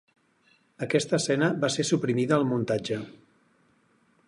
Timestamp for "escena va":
1.23-1.69